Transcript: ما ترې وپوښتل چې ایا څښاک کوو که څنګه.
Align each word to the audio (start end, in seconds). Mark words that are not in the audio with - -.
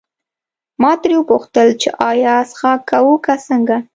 ما 0.81 0.91
ترې 1.01 1.15
وپوښتل 1.19 1.67
چې 1.81 1.89
ایا 2.09 2.35
څښاک 2.49 2.81
کوو 2.89 3.13
که 3.25 3.33
څنګه. 3.47 3.77